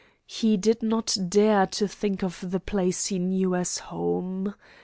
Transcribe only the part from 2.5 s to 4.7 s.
place he know as home.